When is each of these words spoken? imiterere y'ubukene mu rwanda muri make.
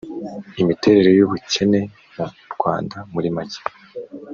imiterere 0.61 1.09
y'ubukene 1.17 1.81
mu 2.15 2.25
rwanda 2.53 2.97
muri 3.13 3.29
make. 3.35 3.61